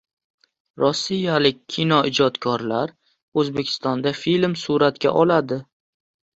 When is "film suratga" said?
4.25-5.17